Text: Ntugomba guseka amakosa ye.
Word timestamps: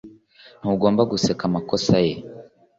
Ntugomba 0.59 1.01
guseka 1.11 1.41
amakosa 1.49 1.95
ye. 2.05 2.13